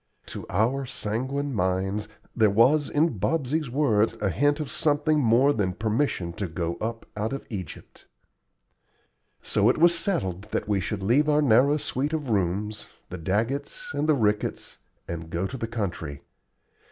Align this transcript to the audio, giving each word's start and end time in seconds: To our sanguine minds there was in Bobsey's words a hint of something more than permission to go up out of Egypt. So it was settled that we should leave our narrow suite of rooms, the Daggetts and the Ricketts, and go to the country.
To 0.25 0.47
our 0.49 0.83
sanguine 0.87 1.53
minds 1.53 2.07
there 2.35 2.49
was 2.49 2.89
in 2.89 3.19
Bobsey's 3.19 3.69
words 3.69 4.15
a 4.19 4.31
hint 4.31 4.59
of 4.59 4.71
something 4.71 5.19
more 5.19 5.53
than 5.53 5.73
permission 5.73 6.33
to 6.37 6.47
go 6.47 6.73
up 6.81 7.05
out 7.15 7.33
of 7.33 7.45
Egypt. 7.51 8.07
So 9.43 9.69
it 9.69 9.77
was 9.77 9.95
settled 9.95 10.45
that 10.45 10.67
we 10.67 10.79
should 10.79 11.03
leave 11.03 11.29
our 11.29 11.43
narrow 11.43 11.77
suite 11.77 12.13
of 12.13 12.31
rooms, 12.31 12.87
the 13.11 13.19
Daggetts 13.19 13.93
and 13.93 14.09
the 14.09 14.15
Ricketts, 14.15 14.79
and 15.07 15.29
go 15.29 15.45
to 15.45 15.55
the 15.55 15.67
country. 15.67 16.23